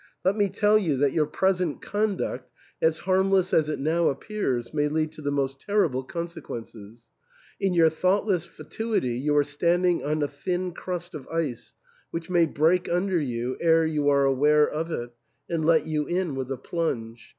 [0.25, 2.49] Let me tell you that your present conduct,
[2.81, 7.11] as harmless as it now appears, may lead to the most terrible consequences.
[7.59, 11.75] In your thoughtless fatuity you are standing on a thin crust of ice,
[12.09, 15.11] which may break under you ere you are aware of it,
[15.47, 17.29] and let you in with a plunge.